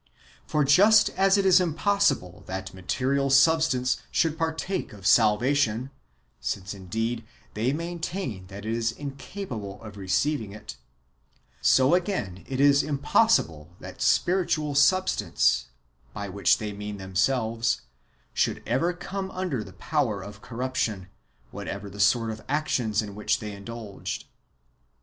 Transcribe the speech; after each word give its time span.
^ 0.45 0.49
For, 0.49 0.63
just 0.63 1.09
as 1.11 1.37
it 1.37 1.45
is 1.45 1.61
impossible 1.61 2.43
that 2.47 2.73
material 2.73 3.29
substance 3.29 4.01
should 4.09 4.35
partake 4.35 4.93
of 4.93 5.05
salvation 5.05 5.91
(since, 6.39 6.73
indeed, 6.73 7.23
they 7.53 7.71
maintain 7.71 8.47
that 8.47 8.65
it 8.65 8.73
is 8.73 8.91
incapable 8.91 9.79
of 9.83 9.97
receiving 9.97 10.53
it), 10.53 10.75
so 11.61 11.93
again 11.93 12.43
it 12.47 12.59
is 12.59 12.81
impossible 12.81 13.75
that 13.79 14.01
spiritual 14.01 14.73
substance 14.73 15.67
(by 16.13 16.27
which 16.27 16.57
they 16.57 16.73
mean 16.73 16.97
themselves) 16.97 17.81
should 18.33 18.63
ever 18.65 18.93
come 18.93 19.29
under 19.29 19.63
the 19.63 19.73
power 19.73 20.23
of 20.23 20.41
corruption, 20.41 21.09
whatever 21.51 21.91
the 21.91 21.99
sort 21.99 22.31
of 22.31 22.43
actions 22.49 23.03
in 23.03 23.13
which 23.13 23.37
they 23.37 23.51
indulged. 23.51 24.25